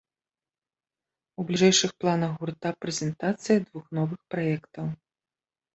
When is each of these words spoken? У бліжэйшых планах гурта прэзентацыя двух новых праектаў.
У 1.43 1.45
бліжэйшых 1.51 1.91
планах 2.05 2.31
гурта 2.41 2.75
прэзентацыя 2.87 3.57
двух 3.69 3.85
новых 4.01 4.19
праектаў. 4.35 4.85